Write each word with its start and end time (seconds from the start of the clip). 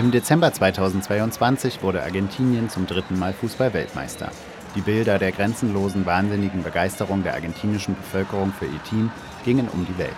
Im 0.00 0.10
Dezember 0.10 0.50
2022 0.50 1.82
wurde 1.82 2.02
Argentinien 2.02 2.70
zum 2.70 2.86
dritten 2.86 3.18
Mal 3.18 3.34
Fußball-Weltmeister. 3.34 4.32
Die 4.74 4.80
Bilder 4.80 5.18
der 5.18 5.30
grenzenlosen, 5.30 6.06
wahnsinnigen 6.06 6.62
Begeisterung 6.62 7.22
der 7.22 7.34
argentinischen 7.34 7.94
Bevölkerung 7.94 8.50
für 8.50 8.64
ihr 8.64 8.82
Team 8.84 9.10
gingen 9.44 9.68
um 9.68 9.84
die 9.84 9.98
Welt. 9.98 10.16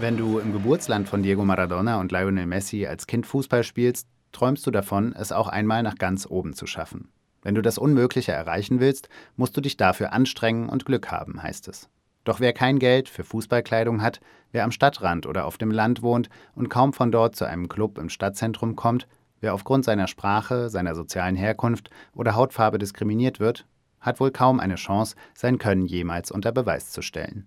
Wenn 0.00 0.16
du 0.16 0.40
im 0.40 0.52
Geburtsland 0.52 1.08
von 1.08 1.22
Diego 1.22 1.44
Maradona 1.44 2.00
und 2.00 2.10
Lionel 2.10 2.46
Messi 2.46 2.84
als 2.84 3.06
Kind 3.06 3.28
Fußball 3.28 3.62
spielst, 3.62 4.08
träumst 4.32 4.66
du 4.66 4.72
davon, 4.72 5.14
es 5.16 5.30
auch 5.30 5.46
einmal 5.46 5.84
nach 5.84 5.98
ganz 5.98 6.26
oben 6.28 6.52
zu 6.52 6.66
schaffen. 6.66 7.12
Wenn 7.42 7.54
du 7.54 7.62
das 7.62 7.78
Unmögliche 7.78 8.32
erreichen 8.32 8.80
willst, 8.80 9.08
musst 9.36 9.56
du 9.56 9.60
dich 9.60 9.76
dafür 9.76 10.12
anstrengen 10.12 10.68
und 10.68 10.84
Glück 10.84 11.12
haben, 11.12 11.40
heißt 11.40 11.68
es. 11.68 11.88
Doch 12.26 12.40
wer 12.40 12.52
kein 12.52 12.80
Geld 12.80 13.08
für 13.08 13.22
Fußballkleidung 13.22 14.02
hat, 14.02 14.20
wer 14.50 14.64
am 14.64 14.72
Stadtrand 14.72 15.26
oder 15.26 15.44
auf 15.46 15.58
dem 15.58 15.70
Land 15.70 16.02
wohnt 16.02 16.28
und 16.56 16.68
kaum 16.68 16.92
von 16.92 17.12
dort 17.12 17.36
zu 17.36 17.44
einem 17.44 17.68
Club 17.68 17.98
im 17.98 18.08
Stadtzentrum 18.08 18.74
kommt, 18.74 19.06
wer 19.40 19.54
aufgrund 19.54 19.84
seiner 19.84 20.08
Sprache, 20.08 20.68
seiner 20.68 20.96
sozialen 20.96 21.36
Herkunft 21.36 21.88
oder 22.14 22.34
Hautfarbe 22.34 22.78
diskriminiert 22.78 23.38
wird, 23.38 23.64
hat 24.00 24.18
wohl 24.18 24.32
kaum 24.32 24.58
eine 24.58 24.74
Chance, 24.74 25.14
sein 25.34 25.58
Können 25.58 25.86
jemals 25.86 26.32
unter 26.32 26.50
Beweis 26.50 26.90
zu 26.90 27.00
stellen. 27.00 27.46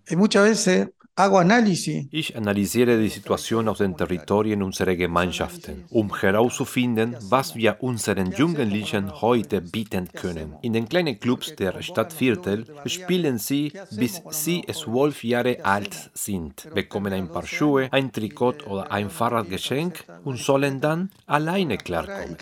Ich 2.12 2.38
analysiere 2.38 2.98
die 2.98 3.10
Situation 3.10 3.68
auf 3.68 3.80
den 3.80 3.98
Territorien 3.98 4.64
unserer 4.64 4.96
Gemeinschaften, 4.96 5.84
um 5.90 6.16
herauszufinden, 6.16 7.18
was 7.30 7.56
wir 7.56 7.84
unseren 7.84 8.32
Jugendlichen 8.32 9.22
heute 9.22 9.60
bieten 9.60 10.08
können. 10.14 10.56
In 10.62 10.72
den 10.72 10.88
kleinen 10.88 11.20
Clubs 11.20 11.54
der 11.58 11.82
Stadtviertel 11.82 12.66
spielen 12.86 13.38
sie, 13.38 13.74
bis 13.92 14.22
sie 14.30 14.64
zwölf 14.72 15.26
Jahre 15.26 15.58
alt 15.66 16.10
sind, 16.14 16.70
bekommen 16.74 17.12
ein 17.12 17.28
paar 17.28 17.46
Schuhe, 17.46 17.90
ein 17.92 18.14
Trikot 18.14 18.64
oder 18.66 18.90
ein 18.90 19.10
Fahrradgeschenk 19.10 20.06
und 20.24 20.40
sollen 20.40 20.80
dann 20.80 21.10
alleine 21.26 21.78
klarkommen. 21.78 22.38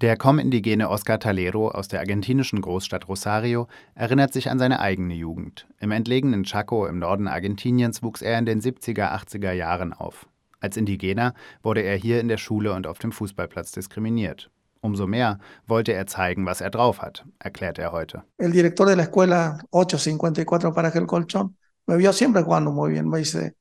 Der 0.00 0.16
Com-Indigene 0.16 0.90
Oscar 0.90 1.18
Talero 1.18 1.70
aus 1.72 1.88
der 1.88 1.98
argentinischen 1.98 2.60
Großstadt 2.60 3.08
Rosario 3.08 3.66
erinnert 3.96 4.32
sich 4.32 4.48
an 4.48 4.60
seine 4.60 4.78
eigene 4.78 5.14
Jugend. 5.14 5.66
Im 5.80 5.90
entlegenen 5.90 6.44
Chaco 6.44 6.86
im 6.86 7.00
Norden 7.00 7.26
Argentiniens 7.26 8.00
wuchs 8.00 8.22
er 8.22 8.38
in 8.38 8.46
den 8.46 8.60
70er, 8.60 9.12
80er 9.12 9.50
Jahren 9.50 9.92
auf. 9.92 10.28
Als 10.60 10.76
Indigener 10.76 11.34
wurde 11.64 11.80
er 11.80 11.96
hier 11.96 12.20
in 12.20 12.28
der 12.28 12.36
Schule 12.36 12.74
und 12.74 12.86
auf 12.86 13.00
dem 13.00 13.10
Fußballplatz 13.10 13.72
diskriminiert. 13.72 14.52
Umso 14.82 15.08
mehr 15.08 15.40
wollte 15.66 15.94
er 15.94 16.06
zeigen, 16.06 16.46
was 16.46 16.60
er 16.60 16.70
drauf 16.70 17.02
hat, 17.02 17.24
erklärt 17.40 17.80
er 17.80 17.90
heute. 17.90 18.22
El 18.36 18.52
director 18.52 18.86
de 18.86 18.94
la 18.94 19.02
escuela 19.02 19.58
854 19.72 20.72
para 20.72 20.90
el 20.90 21.06
colchón 21.08 21.56
me 21.88 21.96
vio 21.96 22.12
siempre 22.12 22.42
jugando 22.44 22.70
muy 22.70 22.92
bien. 22.92 23.08
Me 23.08 23.18
dice, 23.18 23.56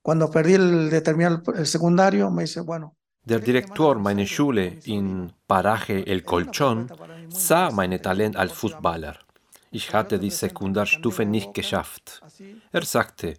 cuando 0.00 0.30
perdí 0.30 0.54
el 0.54 0.88
de 0.88 1.02
terminar 1.02 1.42
el 1.54 1.66
secundario, 1.66 2.30
me 2.30 2.44
dice, 2.44 2.62
bueno, 2.62 2.96
der 3.24 3.40
Direktor 3.40 3.96
meiner 3.96 4.26
Schule 4.26 4.78
in 4.84 5.32
Paraje 5.46 6.06
El 6.06 6.20
Colchón 6.20 6.88
sah 7.28 7.70
mein 7.70 8.00
Talent 8.02 8.36
als 8.36 8.52
Fußballer. 8.52 9.16
Ich 9.72 9.94
hatte 9.94 10.18
die 10.18 10.30
Sekundarstufe 10.30 11.24
nicht 11.24 11.54
geschafft. 11.54 12.22
Er 12.72 12.82
sagte, 12.82 13.34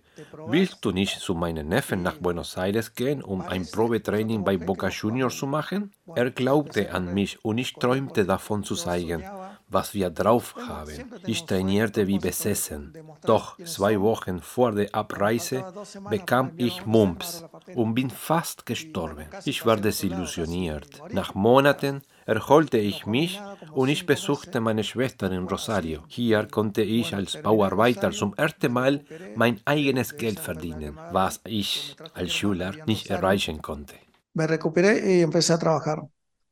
willst 0.47 0.77
du 0.85 0.91
nicht 0.91 1.19
zu 1.19 1.35
meinen 1.35 1.67
Neffen 1.67 2.03
nach 2.03 2.17
Buenos 2.17 2.55
Aires 2.55 2.95
gehen, 2.95 3.21
um 3.21 3.41
ein 3.41 3.69
Probetraining 3.69 4.45
bei 4.45 4.55
Boca 4.55 4.87
Juniors 4.87 5.35
zu 5.35 5.45
machen? 5.45 5.91
Er 6.15 6.31
glaubte 6.31 6.93
an 6.93 7.13
mich 7.13 7.43
und 7.43 7.57
ich 7.57 7.73
träumte 7.73 8.25
davon 8.25 8.63
zu 8.63 8.75
zeigen, 8.75 9.25
was 9.71 9.93
wir 9.93 10.09
drauf 10.09 10.55
haben. 10.67 11.11
Ich 11.25 11.45
trainierte 11.45 12.07
wie 12.07 12.19
besessen. 12.19 12.93
Doch 13.23 13.57
zwei 13.63 13.99
Wochen 13.99 14.39
vor 14.41 14.71
der 14.73 14.93
Abreise 14.93 15.65
bekam 16.09 16.51
ich 16.57 16.85
Mumps 16.85 17.45
und 17.75 17.95
bin 17.95 18.09
fast 18.09 18.65
gestorben. 18.65 19.27
Ich 19.45 19.65
war 19.65 19.77
desillusioniert. 19.77 21.01
Nach 21.11 21.33
Monaten 21.33 22.01
erholte 22.25 22.77
ich 22.77 23.05
mich 23.05 23.41
und 23.71 23.89
ich 23.89 24.05
besuchte 24.05 24.59
meine 24.59 24.83
Schwester 24.83 25.31
in 25.31 25.47
Rosario. 25.47 26.03
Hier 26.07 26.45
konnte 26.45 26.81
ich 26.81 27.15
als 27.15 27.41
Bauarbeiter 27.41 28.11
zum 28.11 28.33
ersten 28.35 28.71
Mal 28.73 29.03
mein 29.35 29.59
eigenes 29.65 30.15
Geld 30.17 30.39
verdienen, 30.39 30.97
was 31.11 31.41
ich 31.45 31.95
als 32.13 32.33
Schüler 32.33 32.73
nicht 32.85 33.09
erreichen 33.09 33.61
konnte. 33.61 33.95
Me 34.33 34.47
recuperé 34.47 35.17
y 35.17 35.21
empecé 35.21 35.53
a 35.53 35.59
trabajar. 35.59 36.07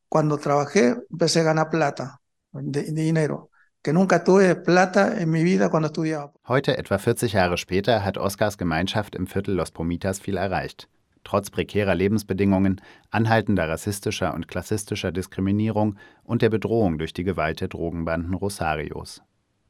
Cuando 0.10 0.38
trabajé, 0.38 0.98
empecé 1.10 1.40
a 1.42 1.44
ganar 1.44 1.70
plata, 1.70 2.19
dinero. 2.54 3.50
Que 3.82 3.94
nunca 3.94 4.24
tuve 4.26 4.56
plata 4.56 5.22
en 5.22 5.30
mi 5.30 5.44
vida 5.44 5.70
cuando 5.70 5.88
estudiaba. 5.88 6.34
Heute, 6.48 6.78
etwa 6.78 6.98
40 6.98 7.32
Jahre 7.32 7.58
später, 7.58 8.04
hat 8.04 8.18
Oscars 8.18 8.58
Gemeinschaft 8.58 9.16
im 9.16 9.26
Viertel 9.26 9.56
Los 9.56 9.72
Pomitas 9.72 10.20
viel 10.20 10.36
erreicht. 10.36 10.90
Trotz 11.24 11.50
prekärer 11.50 11.96
Lebensbedingungen, 11.96 12.82
anhaltender 13.10 13.70
rassistischer 13.70 14.34
und 14.34 14.48
klassistischer 14.48 15.12
Diskriminierung 15.12 15.96
und 16.24 16.42
der 16.42 16.50
Bedrohung 16.50 16.98
durch 16.98 17.14
die 17.14 17.24
Gewalt 17.24 17.62
der 17.62 17.68
Drogenbanden 17.68 18.34
Rosarios. 18.34 19.22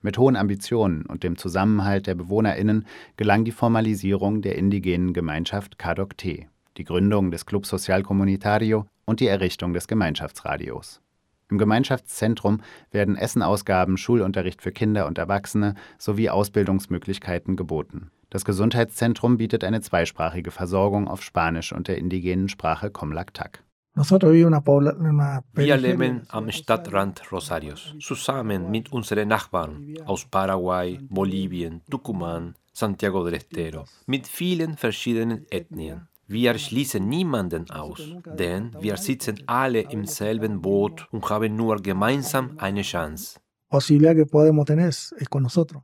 Mit 0.01 0.17
hohen 0.17 0.35
Ambitionen 0.35 1.05
und 1.05 1.23
dem 1.23 1.37
Zusammenhalt 1.37 2.07
der 2.07 2.15
BewohnerInnen 2.15 2.87
gelang 3.17 3.43
die 3.43 3.51
Formalisierung 3.51 4.41
der 4.41 4.57
indigenen 4.57 5.13
Gemeinschaft 5.13 5.77
Cadocte, 5.77 6.45
die 6.77 6.83
Gründung 6.85 7.31
des 7.31 7.45
Club 7.45 7.65
Social 7.65 8.03
Comunitario 8.03 8.85
und 9.05 9.19
die 9.19 9.27
Errichtung 9.27 9.73
des 9.73 9.87
Gemeinschaftsradios. 9.87 11.01
Im 11.49 11.57
Gemeinschaftszentrum 11.57 12.61
werden 12.91 13.15
Essenausgaben, 13.15 13.97
Schulunterricht 13.97 14.61
für 14.61 14.71
Kinder 14.71 15.07
und 15.07 15.17
Erwachsene 15.17 15.73
sowie 15.97 16.29
Ausbildungsmöglichkeiten 16.29 17.55
geboten. 17.55 18.11
Das 18.29 18.45
Gesundheitszentrum 18.45 19.37
bietet 19.37 19.63
eine 19.63 19.81
zweisprachige 19.81 20.51
Versorgung 20.51 21.07
auf 21.07 21.23
Spanisch 21.23 21.73
und 21.73 21.87
der 21.87 21.97
indigenen 21.97 22.47
Sprache 22.47 22.91
Comlactac. 22.91 23.63
Wir 23.95 25.77
leben 25.77 26.21
am 26.29 26.51
Stadtrand 26.51 27.31
Rosarios, 27.31 27.95
zusammen 27.99 28.69
mit 28.69 28.91
unseren 28.91 29.27
Nachbarn 29.27 29.95
aus 30.05 30.25
Paraguay, 30.25 30.99
Bolivien, 31.09 31.81
Tucumán, 31.89 32.53
Santiago 32.71 33.25
del 33.25 33.33
Estero, 33.33 33.85
mit 34.05 34.27
vielen 34.27 34.77
verschiedenen 34.77 35.47
Ethnien. 35.49 36.08
Wir 36.31 36.59
schließen 36.59 37.09
niemanden 37.09 37.71
aus, 37.71 37.99
denn 38.37 38.71
wir 38.79 38.97
sitzen 38.97 39.41
alle 39.47 39.81
im 39.81 40.05
selben 40.05 40.61
Boot 40.61 41.07
und 41.09 41.27
haben 41.27 41.55
nur 41.55 41.77
gemeinsam 41.77 42.51
eine 42.57 42.83
Chance. 42.83 43.39
Posibilidad 43.67 44.15
que 44.15 44.27
podemos 44.27 44.65
tener 44.65 44.89
es 44.89 45.11
con 45.27 45.41
nosotros. 45.41 45.81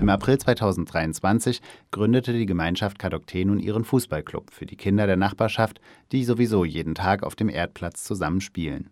Im 0.00 0.08
April 0.08 0.38
2023 0.38 1.60
gründete 1.90 2.32
die 2.32 2.46
Gemeinschaft 2.46 2.98
Kadokte 2.98 3.44
nun 3.44 3.58
ihren 3.58 3.84
Fußballclub 3.84 4.50
für 4.50 4.64
die 4.64 4.76
Kinder 4.76 5.06
der 5.06 5.16
Nachbarschaft, 5.16 5.82
die 6.12 6.24
sowieso 6.24 6.64
jeden 6.64 6.94
Tag 6.94 7.24
auf 7.24 7.36
dem 7.36 7.50
Erdplatz 7.50 8.04
zusammen 8.04 8.40
spielen. 8.40 8.88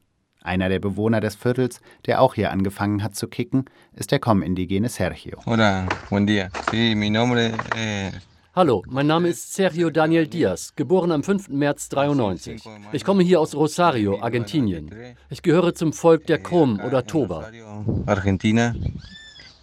Einer 0.46 0.68
der 0.68 0.78
Bewohner 0.78 1.20
des 1.20 1.34
Viertels, 1.34 1.80
der 2.06 2.22
auch 2.22 2.34
hier 2.34 2.52
angefangen 2.52 3.02
hat 3.02 3.16
zu 3.16 3.26
kicken, 3.26 3.64
ist 3.94 4.12
der 4.12 4.20
Com-Indigene 4.20 4.88
Sergio. 4.88 5.40
Hola, 5.44 5.88
buen 6.08 6.24
día. 6.24 6.50
Sí, 6.70 6.94
mi 6.94 7.10
nombre 7.10 7.52
es 7.74 8.12
Hallo, 8.54 8.82
mein 8.88 9.08
Name 9.08 9.28
ist 9.28 9.54
Sergio 9.54 9.90
Daniel 9.90 10.28
Diaz, 10.28 10.72
geboren 10.76 11.10
am 11.10 11.24
5. 11.24 11.48
März 11.48 11.88
93. 11.88 12.62
Ich 12.92 13.04
komme 13.04 13.24
hier 13.24 13.40
aus 13.40 13.56
Rosario, 13.56 14.22
Argentinien. 14.22 14.88
Ich 15.30 15.42
gehöre 15.42 15.74
zum 15.74 15.92
Volk 15.92 16.26
der 16.28 16.40
Com 16.40 16.78
oder 16.78 17.04
Toba. 17.04 17.50
Argentina 18.06 18.74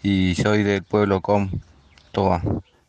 y 0.03 0.35
soy 0.35 0.65
del 0.65 0.83
pueblo 0.83 1.21
Com 1.21 1.61
Toba. 2.11 2.41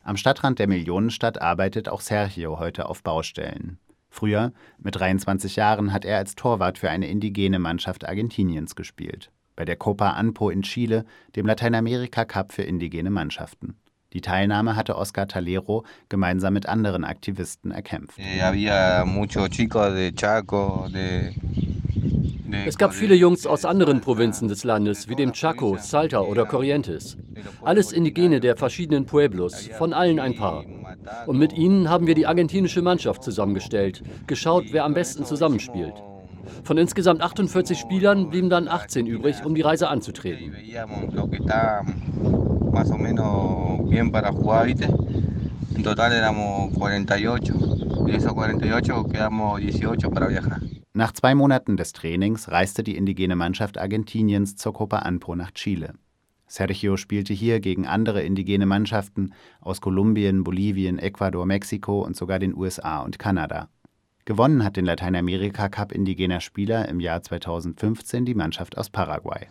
Am 0.02 0.16
Stadtrand 0.16 0.58
der 0.58 0.66
Millionenstadt 0.66 1.40
arbeitet 1.40 1.88
auch 1.88 2.00
Sergio 2.00 2.58
heute 2.58 2.88
auf 2.88 3.04
Baustellen. 3.04 3.78
Früher, 4.14 4.52
mit 4.78 4.94
23 4.94 5.56
Jahren, 5.56 5.92
hat 5.92 6.04
er 6.04 6.18
als 6.18 6.36
Torwart 6.36 6.78
für 6.78 6.88
eine 6.88 7.08
indigene 7.08 7.58
Mannschaft 7.58 8.06
Argentiniens 8.08 8.76
gespielt. 8.76 9.32
Bei 9.56 9.64
der 9.64 9.74
Copa 9.74 10.10
Anpo 10.10 10.50
in 10.50 10.62
Chile, 10.62 11.04
dem 11.34 11.46
Lateinamerika 11.46 12.24
Cup 12.24 12.52
für 12.52 12.62
indigene 12.62 13.10
Mannschaften. 13.10 13.74
Die 14.12 14.20
Teilnahme 14.20 14.76
hatte 14.76 14.96
Oscar 14.96 15.26
Talero 15.26 15.84
gemeinsam 16.08 16.54
mit 16.54 16.66
anderen 16.66 17.04
Aktivisten 17.04 17.72
erkämpft. 17.72 18.16
Es 22.66 22.78
gab 22.78 22.94
viele 22.94 23.16
Jungs 23.16 23.46
aus 23.46 23.64
anderen 23.64 24.00
Provinzen 24.00 24.46
des 24.46 24.62
Landes, 24.62 25.08
wie 25.08 25.16
dem 25.16 25.32
Chaco, 25.32 25.76
Salta 25.76 26.20
oder 26.20 26.46
Corrientes. 26.46 27.16
Alles 27.62 27.90
Indigene 27.90 28.38
der 28.38 28.56
verschiedenen 28.56 29.06
Pueblos, 29.06 29.68
von 29.76 29.92
allen 29.92 30.20
ein 30.20 30.36
paar. 30.36 30.64
Und 31.26 31.38
mit 31.38 31.52
ihnen 31.52 31.88
haben 31.88 32.06
wir 32.06 32.14
die 32.14 32.26
argentinische 32.26 32.82
Mannschaft 32.82 33.22
zusammengestellt, 33.22 34.02
geschaut, 34.26 34.66
wer 34.70 34.84
am 34.84 34.94
besten 34.94 35.24
zusammenspielt. 35.24 35.94
Von 36.62 36.78
insgesamt 36.78 37.22
48 37.22 37.78
Spielern 37.78 38.30
blieben 38.30 38.50
dann 38.50 38.68
18 38.68 39.06
übrig, 39.06 39.44
um 39.44 39.54
die 39.54 39.62
Reise 39.62 39.88
anzutreten. 39.88 40.54
En 45.76 45.82
total 45.82 46.12
éramos 46.12 46.72
48. 46.76 47.54
Y 48.06 48.14
esos 48.14 48.32
48 48.32 49.06
quedamos 49.10 49.60
18 49.60 50.10
para 50.10 50.28
viajar. 50.28 50.60
Nach 50.92 51.12
zwei 51.12 51.34
Monaten 51.34 51.76
des 51.76 51.92
Trainings 51.92 52.48
reiste 52.52 52.84
die 52.84 52.96
indigene 52.96 53.34
Mannschaft 53.34 53.78
Argentiniens 53.78 54.54
zur 54.54 54.72
Copa 54.72 54.98
Anpo 54.98 55.34
nach 55.34 55.50
Chile. 55.50 55.94
Sergio 56.46 56.96
spielte 56.96 57.32
hier 57.32 57.60
gegen 57.60 57.86
andere 57.86 58.22
indigene 58.22 58.66
Mannschaften 58.66 59.32
aus 59.60 59.80
Kolumbien, 59.80 60.44
Bolivien, 60.44 60.98
Ecuador, 60.98 61.46
Mexiko 61.46 62.02
und 62.02 62.16
sogar 62.16 62.38
den 62.38 62.54
USA 62.54 63.00
und 63.00 63.18
Kanada. 63.18 63.68
Gewonnen 64.26 64.64
hat 64.64 64.78
den 64.78 64.86
Lateinamerika 64.86 65.68
Cup 65.68 65.92
indigener 65.92 66.40
Spieler 66.40 66.88
im 66.88 66.98
Jahr 66.98 67.22
2015 67.22 68.24
die 68.24 68.34
Mannschaft 68.34 68.78
aus 68.78 68.88
Paraguay. 68.88 69.48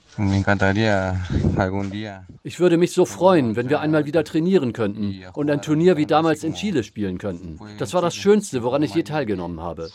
Ich 2.41 2.59
würde 2.59 2.77
mich 2.77 2.91
so 2.91 3.05
freuen, 3.05 3.55
wenn 3.55 3.69
wir 3.69 3.81
einmal 3.81 4.05
wieder 4.05 4.23
trainieren 4.23 4.73
könnten 4.73 5.21
und 5.33 5.51
ein 5.51 5.61
Turnier 5.61 5.95
wie 5.97 6.07
damals 6.07 6.43
in 6.43 6.55
Chile 6.55 6.83
spielen 6.83 7.19
könnten. 7.19 7.59
Das 7.77 7.93
war 7.93 8.01
das 8.01 8.15
Schönste, 8.15 8.63
woran 8.63 8.81
ich 8.81 8.95
je 8.95 9.03
teilgenommen 9.03 9.59
habe. 9.59 9.91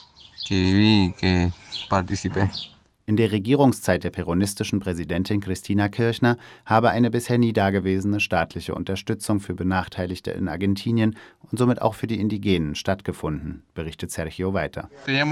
In 3.08 3.16
der 3.16 3.32
Regierungszeit 3.32 4.04
der 4.04 4.10
peronistischen 4.10 4.80
Präsidentin 4.80 5.40
Christina 5.40 5.88
Kirchner 5.88 6.36
habe 6.66 6.90
eine 6.90 7.10
bisher 7.10 7.38
nie 7.38 7.54
dagewesene 7.54 8.20
staatliche 8.20 8.74
Unterstützung 8.74 9.40
für 9.40 9.54
Benachteiligte 9.54 10.30
in 10.32 10.46
Argentinien 10.46 11.16
und 11.50 11.56
somit 11.56 11.80
auch 11.80 11.94
für 11.94 12.06
die 12.06 12.20
Indigenen 12.20 12.74
stattgefunden, 12.74 13.62
berichtet 13.72 14.10
Sergio 14.10 14.52
weiter. 14.52 14.90
Wir 15.06 15.24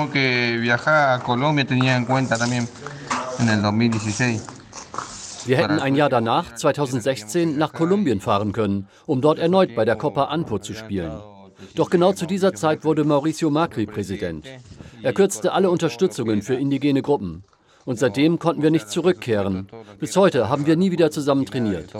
hätten 5.59 5.79
ein 5.79 5.97
Jahr 5.97 6.09
danach, 6.09 6.55
2016, 6.55 7.59
nach 7.59 7.75
Kolumbien 7.75 8.23
fahren 8.23 8.53
können, 8.53 8.89
um 9.05 9.21
dort 9.21 9.39
erneut 9.39 9.75
bei 9.75 9.85
der 9.85 9.97
Copa 9.97 10.25
Anpo 10.25 10.59
zu 10.61 10.73
spielen. 10.73 11.21
Doch 11.75 11.91
genau 11.91 12.15
zu 12.15 12.25
dieser 12.25 12.55
Zeit 12.55 12.85
wurde 12.85 13.05
Mauricio 13.05 13.51
Macri 13.51 13.85
Präsident. 13.85 14.47
Er 15.03 15.13
kürzte 15.13 15.53
alle 15.53 15.69
Unterstützungen 15.69 16.41
für 16.41 16.55
indigene 16.55 17.03
Gruppen. 17.03 17.45
Und 17.86 17.98
seitdem 17.98 18.38
konnten 18.38 18.62
wir 18.62 18.72
nicht 18.72 18.90
zurückkehren. 18.90 19.68
Bis 20.00 20.16
heute 20.16 20.50
haben 20.50 20.66
wir 20.66 20.76
nie 20.76 20.92
wieder 20.92 21.10
zusammen 21.12 21.46
trainiert. 21.46 21.92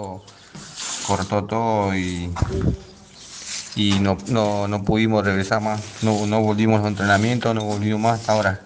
y 3.76 4.00
no, 4.00 4.18
no, 4.28 4.68
no 4.68 4.84
pudimos 4.84 5.24
regresar 5.24 5.62
más, 5.62 5.82
no, 6.04 6.26
no 6.26 6.42
volvimos 6.42 6.84
a 6.84 6.88
entrenamiento, 6.88 7.54
no 7.54 7.64
volvimos 7.64 8.02
más 8.02 8.20
hasta 8.20 8.34
ahora. 8.34 8.60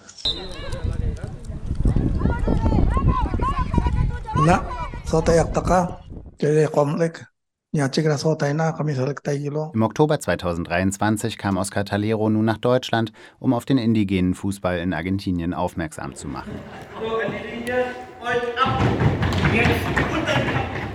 لا 4.45 4.61
صوت 5.05 5.29
يقطع 5.29 5.97
كده 6.39 6.67
قملك 6.67 7.28
im 7.72 7.82
Oktober 9.82 10.18
2023 10.18 11.38
kam 11.38 11.56
Oscar 11.56 11.84
Talero 11.84 12.28
nun 12.28 12.44
nach 12.44 12.58
Deutschland, 12.58 13.12
um 13.38 13.54
auf 13.54 13.64
den 13.64 13.78
indigenen 13.78 14.34
Fußball 14.34 14.80
in 14.80 14.92
Argentinien 14.92 15.54
aufmerksam 15.54 16.16
zu 16.16 16.26
machen. 16.26 16.50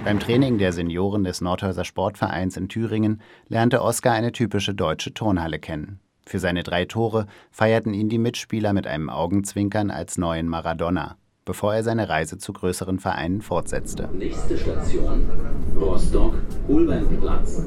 Beim 0.03 0.19
Training 0.19 0.57
der 0.57 0.73
Senioren 0.73 1.23
des 1.23 1.39
Nordhäuser 1.39 1.85
Sportvereins 1.85 2.57
in 2.57 2.67
Thüringen 2.67 3.21
lernte 3.47 3.81
Oscar 3.81 4.11
eine 4.11 4.33
typische 4.33 4.75
deutsche 4.75 5.13
Turnhalle 5.13 5.59
kennen. 5.59 6.01
Für 6.25 6.39
seine 6.39 6.63
drei 6.63 6.83
Tore 6.83 7.27
feierten 7.51 7.93
ihn 7.93 8.09
die 8.09 8.17
Mitspieler 8.17 8.73
mit 8.73 8.85
einem 8.85 9.09
Augenzwinkern 9.09 9.91
als 9.91 10.17
neuen 10.17 10.49
Maradona 10.49 11.15
bevor 11.45 11.75
er 11.75 11.83
seine 11.83 12.09
Reise 12.09 12.37
zu 12.37 12.51
größeren 12.51 12.99
Vereinen 12.99 13.41
fortsetzte. 13.41 14.09
Nächste 14.11 14.57
Station 14.57 15.29
Rostock, 15.79 16.35
Ulmenplatz. 16.67 17.61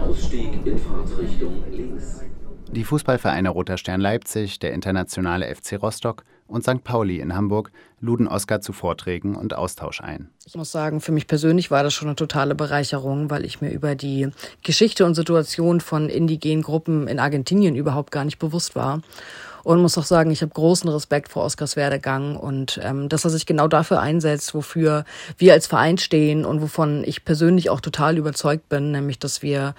Ausstieg 0.00 0.64
in 0.64 0.78
Fahrtrichtung 0.78 1.64
links. 1.70 2.22
Die 2.70 2.84
Fußballvereine 2.84 3.48
Roter 3.48 3.78
Stern 3.78 4.00
Leipzig, 4.00 4.58
der 4.58 4.72
internationale 4.72 5.52
FC 5.54 5.82
Rostock 5.82 6.24
und 6.46 6.62
St. 6.62 6.84
Pauli 6.84 7.18
in 7.18 7.34
Hamburg 7.34 7.72
luden 8.00 8.28
Oskar 8.28 8.60
zu 8.60 8.72
Vorträgen 8.72 9.34
und 9.34 9.54
Austausch 9.54 10.00
ein. 10.00 10.30
Ich 10.46 10.54
muss 10.54 10.70
sagen, 10.70 11.00
für 11.00 11.12
mich 11.12 11.26
persönlich 11.26 11.70
war 11.70 11.82
das 11.82 11.94
schon 11.94 12.08
eine 12.08 12.16
totale 12.16 12.54
Bereicherung, 12.54 13.30
weil 13.30 13.44
ich 13.44 13.60
mir 13.60 13.70
über 13.70 13.94
die 13.94 14.28
Geschichte 14.62 15.04
und 15.04 15.14
Situation 15.14 15.80
von 15.80 16.08
indigenen 16.08 16.62
Gruppen 16.62 17.08
in 17.08 17.18
Argentinien 17.18 17.74
überhaupt 17.74 18.10
gar 18.10 18.24
nicht 18.24 18.38
bewusst 18.38 18.76
war. 18.76 19.02
Und 19.68 19.82
muss 19.82 19.98
auch 19.98 20.04
sagen, 20.04 20.30
ich 20.30 20.40
habe 20.40 20.50
großen 20.54 20.88
Respekt 20.88 21.28
vor 21.28 21.44
Oskars 21.44 21.76
Werdegang 21.76 22.36
und 22.36 22.80
ähm, 22.82 23.10
dass 23.10 23.24
er 23.24 23.30
sich 23.30 23.44
genau 23.44 23.68
dafür 23.68 24.00
einsetzt, 24.00 24.54
wofür 24.54 25.04
wir 25.36 25.52
als 25.52 25.66
Verein 25.66 25.98
stehen 25.98 26.46
und 26.46 26.62
wovon 26.62 27.04
ich 27.04 27.26
persönlich 27.26 27.68
auch 27.68 27.82
total 27.82 28.16
überzeugt 28.16 28.70
bin, 28.70 28.92
nämlich 28.92 29.18
dass 29.18 29.42
wir 29.42 29.74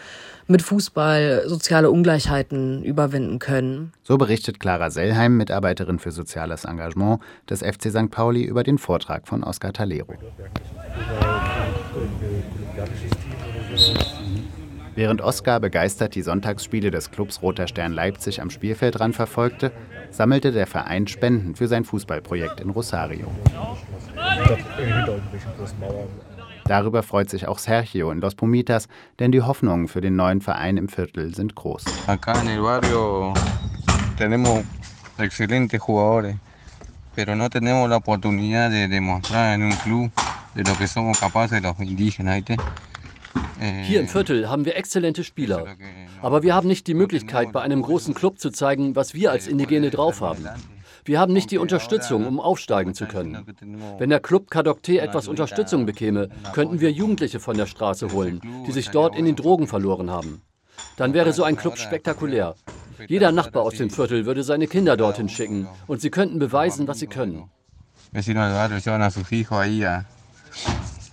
mit 0.46 0.62
Fußball 0.62 1.46
soziale 1.48 1.90
Ungleichheiten 1.90 2.84
überwinden 2.84 3.40
können. 3.40 3.92
So 4.04 4.20
berichtet 4.20 4.60
Clara 4.60 4.92
Sellheim, 4.92 5.38
Mitarbeiterin 5.38 5.98
für 5.98 6.12
soziales 6.12 6.66
Engagement 6.66 7.20
des 7.50 7.62
FC 7.62 7.90
St. 7.90 8.12
Pauli, 8.12 8.44
über 8.44 8.62
den 8.62 8.78
Vortrag 8.78 9.28
von 9.28 9.44
Oskar 9.44 9.74
Talero. 9.74 10.14
Während 14.96 15.22
Oskar 15.22 15.60
begeistert 15.60 16.16
die 16.16 16.22
Sonntagsspiele 16.22 16.92
des 16.92 17.12
Clubs 17.12 17.42
Roter 17.42 17.68
Stern 17.68 17.94
Leipzig 17.94 18.42
am 18.42 18.50
Spielfeldrand 18.50 19.16
verfolgte, 19.16 19.72
sammelte 20.12 20.52
der 20.52 20.68
Verein 20.68 21.08
Spenden 21.08 21.56
für 21.56 21.68
sein 21.68 21.86
Fußballprojekt 21.86 22.60
in 22.60 22.70
Rosario. 22.70 23.28
Darüber 26.66 27.02
freut 27.02 27.30
sich 27.30 27.48
auch 27.48 27.58
Sergio 27.58 28.12
in 28.12 28.22
Los 28.22 28.36
Pumitas, 28.36 28.88
denn 29.20 29.32
die 29.32 29.42
Hoffnungen 29.42 29.88
für 29.88 30.02
den 30.02 30.16
neuen 30.16 30.42
Verein 30.42 30.78
im 30.78 30.88
Viertel 30.88 31.34
sind 31.34 31.56
groß. 31.56 31.84
Acá 32.08 32.40
en 32.42 32.50
el 32.50 32.62
barrio 32.62 33.34
tenemos 34.18 34.64
excelentes 35.18 35.82
jugadores, 35.82 36.36
pero 37.16 37.36
no 37.36 37.50
tenemos 37.50 37.90
la 37.90 37.98
oportunidad 37.98 38.70
de 38.70 38.88
demostrar 38.88 39.60
en 39.60 39.72
club 39.78 40.12
de 40.54 40.64
lo 40.64 40.78
que 40.78 40.88
somos 40.88 41.20
capaces 41.20 41.62
los 41.62 41.80
indígenas. 41.80 42.44
Hier 43.60 44.00
im 44.00 44.08
Viertel 44.08 44.50
haben 44.50 44.66
wir 44.66 44.76
exzellente 44.76 45.24
Spieler. 45.24 45.76
Aber 46.22 46.44
wir 46.44 46.56
haben 46.56 46.68
nicht 46.68 46.88
die 46.88 46.94
Möglichkeit, 46.94 47.52
bei 47.52 47.62
einem 47.62 47.82
großen 47.82 48.14
Club 48.14 48.40
zu 48.40 48.50
zeigen, 48.52 48.96
was 48.96 49.14
wir 49.14 49.32
als 49.32 49.48
Indigene 49.48 49.90
drauf 49.90 50.22
haben. 50.22 50.48
Wir 51.06 51.20
haben 51.20 51.34
nicht 51.34 51.52
die 51.52 51.58
Unterstützung, 51.58 52.26
um 52.26 52.40
aufsteigen 52.40 52.94
zu 52.94 53.06
können. 53.06 53.46
Wenn 53.98 54.10
der 54.10 54.20
Club 54.20 54.50
Kadokte 54.50 55.02
etwas 55.02 55.28
Unterstützung 55.28 55.86
bekäme, 55.86 56.30
könnten 56.54 56.80
wir 56.80 56.92
Jugendliche 56.92 57.40
von 57.40 57.58
der 57.58 57.66
Straße 57.66 58.12
holen, 58.12 58.42
die 58.68 58.72
sich 58.72 58.90
dort 58.90 59.16
in 59.16 59.26
den 59.26 59.36
Drogen 59.36 59.68
verloren 59.68 60.10
haben. 60.10 60.42
Dann 60.98 61.14
wäre 61.14 61.34
so 61.34 61.44
ein 61.44 61.58
Club 61.58 61.78
spektakulär. 61.78 62.56
Jeder 63.08 63.32
Nachbar 63.32 63.64
aus 63.64 63.76
dem 63.76 63.90
Viertel 63.90 64.26
würde 64.26 64.44
seine 64.44 64.68
Kinder 64.68 64.98
dorthin 64.98 65.30
schicken 65.30 65.68
und 65.88 66.02
sie 66.02 66.10
könnten 66.10 66.40
beweisen, 66.40 66.88
was 66.88 67.00
sie 67.00 67.08
können 67.08 67.50
a 69.86 70.19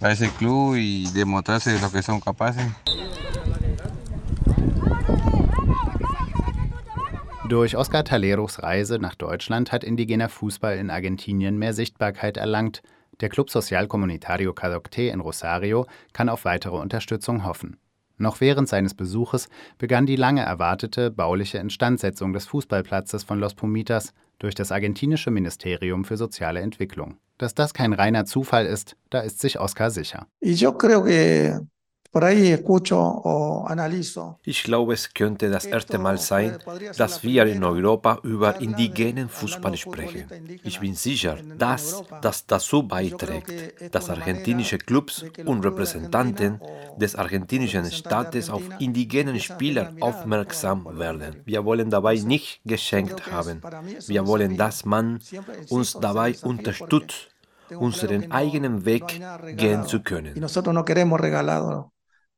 ese 0.01 0.29
club 0.31 0.77
y 0.77 1.07
demostrarse 1.13 1.73
de 1.73 1.81
lo 1.81 1.91
que 1.91 2.03
son 2.03 2.21
capaces. 2.21 2.67
Durch 7.49 7.77
Oscar 7.77 8.03
Taleros 8.03 8.63
Reise 8.63 8.99
nach 8.99 9.15
Deutschland 9.15 9.71
hat 9.71 9.85
indigener 9.85 10.29
Fußball 10.29 10.79
in 10.79 10.91
Argentinien 10.91 11.57
mehr 11.59 11.75
Sichtbarkeit 11.75 12.37
erlangt. 12.37 12.83
Der 13.21 13.29
Club 13.29 13.51
Social 13.51 13.87
Comunitario 13.87 14.53
Cadocte 14.53 15.03
in 15.03 15.21
Rosario 15.21 15.87
kann 16.13 16.29
auf 16.29 16.45
weitere 16.45 16.77
Unterstützung 16.77 17.45
hoffen. 17.45 17.79
Noch 18.19 18.41
während 18.41 18.69
seines 18.69 18.95
Besuches 18.95 19.49
begann 19.79 20.07
die 20.07 20.17
lange 20.17 20.43
erwartete 20.43 21.11
bauliche 21.11 21.59
Instandsetzung 21.59 22.33
des 22.33 22.47
Fußballplatzes 22.47 23.23
von 23.25 23.39
Los 23.39 23.55
Pumitas 23.55 24.13
durch 24.39 24.55
das 24.55 24.73
argentinische 24.73 25.31
Ministerium 25.31 26.05
für 26.05 26.17
soziale 26.17 26.61
Entwicklung. 26.61 27.19
Dass 27.39 27.55
das 27.55 27.75
kein 27.75 27.93
reiner 27.93 28.25
Zufall 28.25 28.67
ist, 28.67 28.97
da 29.11 29.21
ist 29.21 29.41
sich 29.41 29.61
Oscar 29.61 29.91
sicher. 29.91 30.27
Ich 34.45 34.63
glaube, 34.63 34.95
es 34.95 35.13
könnte 35.13 35.51
das 35.51 35.67
erste 35.67 35.99
Mal 35.99 36.19
sein, 36.19 36.59
dass 36.97 37.23
wir 37.23 37.47
in 37.47 37.63
Europa 37.63 38.21
über 38.23 38.61
indigenen 38.61 39.29
Fußball 39.29 39.77
sprechen. 39.77 40.25
Ich 40.65 40.81
bin 40.81 40.95
sicher, 40.95 41.37
dass 41.59 42.03
das 42.23 42.47
dazu 42.47 42.83
beiträgt, 42.83 43.95
dass 43.95 44.11
argentinische 44.11 44.79
Clubs 44.79 45.25
und 45.45 45.65
Repräsentanten 45.65 46.61
des 46.97 47.17
argentinischen 47.17 47.91
Staates 47.91 48.51
auf 48.51 48.63
indigenen 48.79 49.39
Spieler 49.41 49.93
aufmerksam 50.01 50.99
werden. 50.99 51.43
Wir 51.45 51.65
wollen 51.65 51.91
dabei 51.91 52.15
nicht 52.17 52.61
geschenkt 52.65 53.31
haben. 53.31 53.61
Wir 54.07 54.27
wollen, 54.27 54.57
dass 54.57 54.85
man 54.85 55.21
uns 55.69 55.93
dabei 56.01 56.35
unterstützt 56.43 57.29
unseren 57.75 58.31
eigenen 58.31 58.85
Weg 58.85 59.21
gehen 59.57 59.87
zu 59.87 60.01
können. 60.01 60.35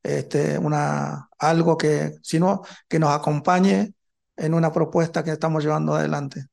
Este, 0.03 0.57
una, 0.57 1.29
algo 1.37 1.77
que, 1.77 2.13
sino 2.21 2.61
que 2.87 2.99
nos 2.99 3.11
acompañe 3.11 3.93
en 4.35 4.53
una 4.53 4.71
propuesta 4.71 5.23
que 5.23 5.31
estamos 5.31 5.63
llevando 5.63 5.95
adelante. 5.95 6.45